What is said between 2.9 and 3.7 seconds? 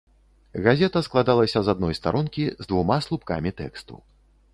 слупкамі